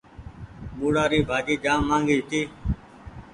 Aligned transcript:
موُڙآ 0.77 1.03
ري 1.11 1.19
ڀآجي 1.29 1.55
جآم 1.63 1.81
ماگي 1.89 2.13
هيتي۔ 2.19 2.41